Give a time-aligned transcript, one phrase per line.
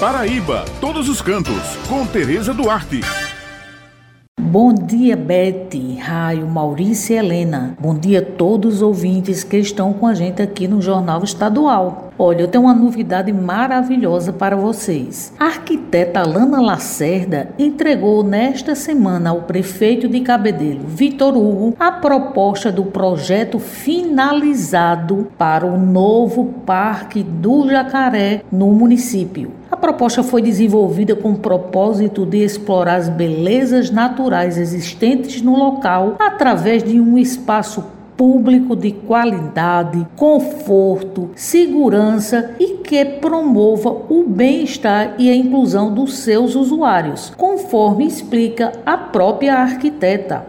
[0.00, 3.00] Paraíba, todos os cantos, com Tereza Duarte.
[4.40, 7.76] Bom dia, Beth, Raio, Maurício e Helena.
[7.80, 12.07] Bom dia a todos os ouvintes que estão com a gente aqui no Jornal Estadual.
[12.20, 15.32] Olha, eu tenho uma novidade maravilhosa para vocês.
[15.38, 22.72] A arquiteta Lana Lacerda entregou nesta semana ao prefeito de Cabedelo, Vitor Hugo, a proposta
[22.72, 29.52] do projeto finalizado para o novo Parque do Jacaré no município.
[29.70, 36.16] A proposta foi desenvolvida com o propósito de explorar as belezas naturais existentes no local
[36.18, 37.84] através de um espaço
[38.18, 46.56] público de qualidade, conforto, segurança e que promova o bem-estar e a inclusão dos seus
[46.56, 50.44] usuários, conforme explica a própria arquiteta.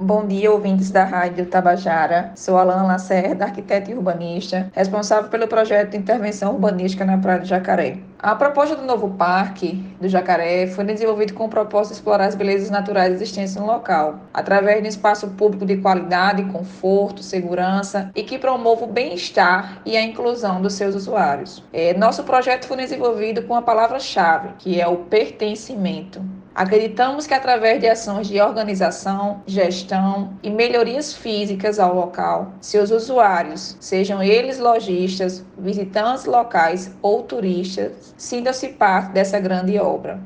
[0.00, 2.32] Bom dia, ouvintes da Rádio Tabajara.
[2.34, 7.46] Sou Alana Lacerda, arquiteta e urbanista, responsável pelo projeto de intervenção urbanística na Praia do
[7.46, 7.98] Jacaré.
[8.22, 12.36] A proposta do novo parque do Jacaré foi desenvolvida com o propósito de explorar as
[12.36, 18.22] belezas naturais existentes no local, através de um espaço público de qualidade, conforto, segurança e
[18.22, 21.64] que promova o bem-estar e a inclusão dos seus usuários.
[21.72, 26.22] É, nosso projeto foi desenvolvido com a palavra-chave, que é o pertencimento.
[26.54, 33.74] Acreditamos que através de ações de organização, gestão e melhorias físicas ao local, seus usuários,
[33.80, 40.20] sejam eles lojistas, visitantes locais ou turistas, sintam-se parte dessa grande obra.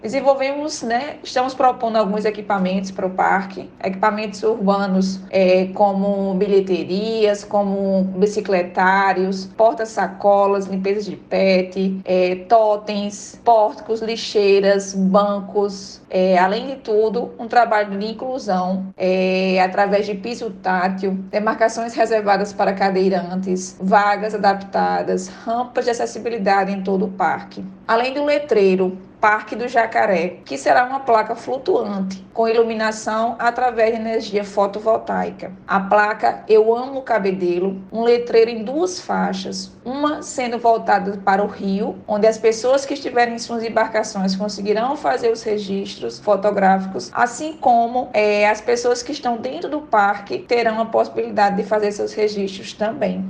[0.00, 8.04] Desenvolvemos, né, estamos propondo alguns equipamentos para o parque, equipamentos urbanos é, como bilheterias, como
[8.16, 17.48] bicicletários, porta-sacolas, limpeza de pet, é, totens, pórticos, lixeiras, bancos, é, além de tudo, um
[17.48, 25.86] trabalho de inclusão é, através de piso tátil, demarcações reservadas para cadeirantes, vagas adaptadas, rampas
[25.86, 27.64] de acessibilidade em todo o parque.
[27.86, 34.00] Além do letreiro, Parque do Jacaré, que será uma placa flutuante com iluminação através de
[34.00, 35.52] energia fotovoltaica.
[35.66, 41.48] A placa Eu Amo Cabedelo, um letreiro em duas faixas, uma sendo voltada para o
[41.48, 47.54] rio, onde as pessoas que estiverem em suas embarcações conseguirão fazer os registros fotográficos, assim
[47.54, 52.12] como é, as pessoas que estão dentro do parque terão a possibilidade de fazer seus
[52.12, 53.26] registros também.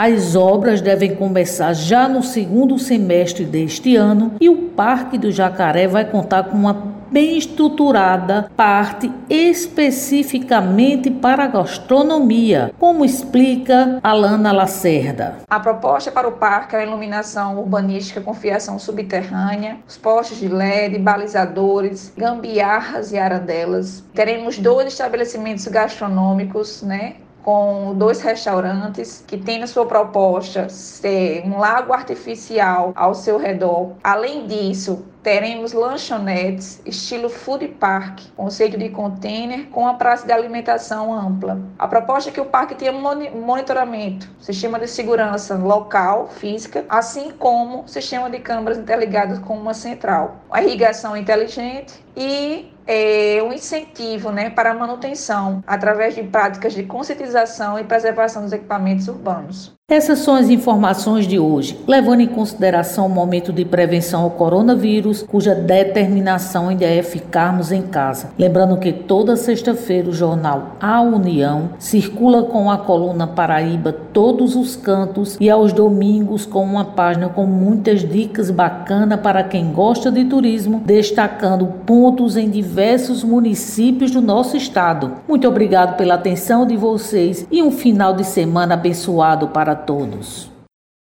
[0.00, 5.88] As obras devem começar já no segundo semestre deste ano e o Parque do Jacaré
[5.88, 6.72] vai contar com uma
[7.10, 15.38] bem estruturada parte especificamente para a gastronomia, como explica Alana Lacerda.
[15.50, 20.46] A proposta para o parque é a iluminação urbanística com fiação subterrânea, os postes de
[20.46, 24.04] LED, balizadores, gambiarras e arandelas.
[24.14, 27.14] Teremos dois estabelecimentos gastronômicos, né?
[27.42, 33.92] Com dois restaurantes que tem na sua proposta ser um lago artificial ao seu redor.
[34.02, 41.12] Além disso, teremos lanchonetes estilo food park, conceito de container com a praça de alimentação
[41.12, 41.60] ampla.
[41.78, 47.86] A proposta é que o parque tenha monitoramento, sistema de segurança local, física, assim como
[47.86, 54.48] sistema de câmeras interligados com uma central, a irrigação inteligente e é, um incentivo né,
[54.48, 59.77] para a manutenção através de práticas de conscientização e preservação dos equipamentos urbanos.
[59.90, 65.22] Essas são as informações de hoje, levando em consideração o momento de prevenção ao coronavírus,
[65.22, 68.28] cuja determinação ainda é ficarmos em casa.
[68.38, 74.76] Lembrando que toda sexta-feira o jornal A União circula com a coluna Paraíba todos os
[74.76, 80.26] cantos e aos domingos com uma página com muitas dicas bacanas para quem gosta de
[80.26, 85.12] turismo, destacando pontos em diversos municípios do nosso estado.
[85.26, 90.50] Muito obrigado pela atenção de vocês e um final de semana abençoado para todos.